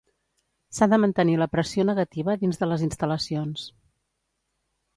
S’ha 0.77 0.87
de 0.93 0.97
mantenir 1.03 1.35
la 1.41 1.47
pressió 1.55 1.85
negativa 1.91 2.37
dins 2.45 2.59
de 2.63 2.71
les 2.73 2.87
instal·lacions. 2.89 3.69